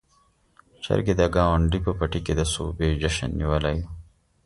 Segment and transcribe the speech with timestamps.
[0.83, 3.87] چرګې د ګاونډي په پټي کې د سوبې جشن نيولی و.